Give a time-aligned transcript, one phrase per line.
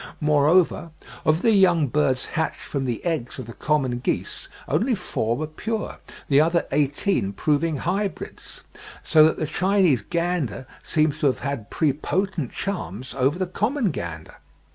[0.19, 0.89] Moreover,
[1.25, 5.45] of the young birds hatched from the eggs of the common geese, only four were
[5.45, 8.63] pure, the other eighteen proving hybrids;
[9.03, 14.37] so that the Chinese gander seems to have had prepotent charms over the common gander.